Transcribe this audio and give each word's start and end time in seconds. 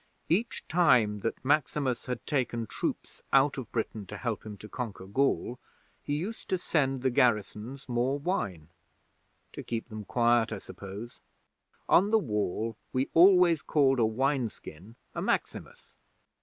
Each 0.29 0.67
time 0.67 1.19
that 1.19 1.45
Maximus 1.45 2.07
had 2.07 2.25
taken 2.25 2.65
troops 2.65 3.21
out 3.31 3.59
of 3.59 3.71
Britain 3.71 4.07
to 4.07 4.17
help 4.17 4.43
him 4.43 4.57
to 4.57 4.67
conquer 4.67 5.05
Gaul, 5.05 5.59
he 6.01 6.15
used 6.15 6.49
to 6.49 6.57
send 6.57 7.03
the 7.03 7.11
garrisons 7.11 7.87
more 7.87 8.17
wine 8.17 8.69
to 9.53 9.61
keep 9.61 9.89
them 9.89 10.05
quiet, 10.05 10.51
I 10.51 10.57
suppose. 10.57 11.19
On 11.87 12.09
the 12.09 12.17
Wall, 12.17 12.75
we 12.91 13.11
always 13.13 13.61
called 13.61 13.99
a 13.99 14.03
wine 14.07 14.49
skin 14.49 14.95
a 15.13 15.21
"Maximus". 15.21 15.93